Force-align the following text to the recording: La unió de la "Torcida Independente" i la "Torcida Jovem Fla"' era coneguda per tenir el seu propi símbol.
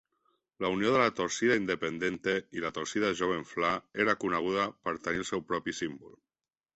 La 0.63 0.69
unió 0.75 0.91
de 0.93 0.99
la 1.01 1.09
"Torcida 1.17 1.57
Independente" 1.59 2.33
i 2.59 2.63
la 2.63 2.71
"Torcida 2.77 3.11
Jovem 3.19 3.43
Fla"' 3.49 3.73
era 4.07 4.15
coneguda 4.23 4.65
per 4.87 4.95
tenir 5.09 5.23
el 5.25 5.29
seu 5.31 5.45
propi 5.53 5.77
símbol. 5.81 6.17